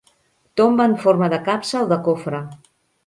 [0.61, 2.41] Tomba en forma de capsa o de cofre.